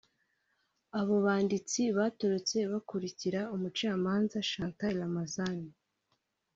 [0.99, 5.69] Abo banditsi batorotse bakurikira Umucamanza Chantal Ramazani